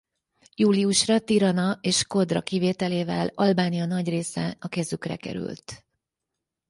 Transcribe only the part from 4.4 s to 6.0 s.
a kezükre került.